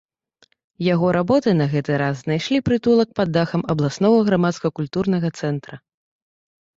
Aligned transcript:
Яго 0.93 1.07
работы 1.17 1.49
на 1.59 1.67
гэты 1.73 1.97
раз 2.01 2.15
знайшлі 2.23 2.61
прытулак 2.69 3.09
пад 3.19 3.29
дахам 3.35 3.61
абласнога 3.73 4.19
грамадска-культурнага 4.31 5.29
цэнтра. 5.43 5.75